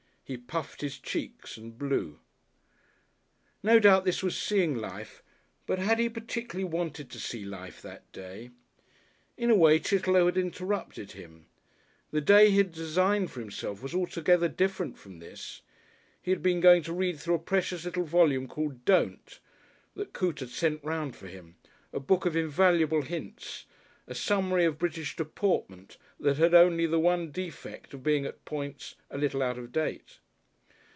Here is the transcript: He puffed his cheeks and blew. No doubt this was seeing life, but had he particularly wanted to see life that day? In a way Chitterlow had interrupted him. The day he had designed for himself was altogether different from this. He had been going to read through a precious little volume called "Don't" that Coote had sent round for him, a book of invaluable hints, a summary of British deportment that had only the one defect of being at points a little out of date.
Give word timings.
He 0.23 0.37
puffed 0.37 0.79
his 0.79 0.97
cheeks 0.97 1.57
and 1.57 1.77
blew. 1.77 2.19
No 3.63 3.79
doubt 3.79 4.05
this 4.05 4.23
was 4.23 4.37
seeing 4.41 4.75
life, 4.77 5.21
but 5.65 5.77
had 5.77 5.99
he 5.99 6.07
particularly 6.07 6.63
wanted 6.63 7.09
to 7.11 7.19
see 7.19 7.43
life 7.43 7.81
that 7.81 8.09
day? 8.13 8.51
In 9.35 9.49
a 9.51 9.57
way 9.57 9.77
Chitterlow 9.77 10.27
had 10.27 10.37
interrupted 10.37 11.11
him. 11.11 11.47
The 12.11 12.21
day 12.21 12.49
he 12.49 12.59
had 12.59 12.71
designed 12.71 13.29
for 13.29 13.41
himself 13.41 13.83
was 13.83 13.93
altogether 13.93 14.47
different 14.47 14.97
from 14.97 15.19
this. 15.19 15.63
He 16.21 16.31
had 16.31 16.41
been 16.41 16.61
going 16.61 16.83
to 16.83 16.93
read 16.93 17.19
through 17.19 17.35
a 17.35 17.39
precious 17.39 17.83
little 17.83 18.05
volume 18.05 18.47
called 18.47 18.85
"Don't" 18.85 19.37
that 19.95 20.13
Coote 20.13 20.39
had 20.39 20.49
sent 20.49 20.81
round 20.81 21.13
for 21.13 21.27
him, 21.27 21.57
a 21.91 21.99
book 21.99 22.25
of 22.25 22.37
invaluable 22.37 23.01
hints, 23.01 23.65
a 24.07 24.15
summary 24.15 24.65
of 24.65 24.79
British 24.79 25.15
deportment 25.15 25.97
that 26.19 26.37
had 26.37 26.53
only 26.55 26.85
the 26.87 26.99
one 26.99 27.31
defect 27.31 27.93
of 27.93 28.03
being 28.03 28.25
at 28.25 28.43
points 28.45 28.95
a 29.11 29.17
little 29.17 29.43
out 29.43 29.57
of 29.59 29.71
date. 29.71 30.17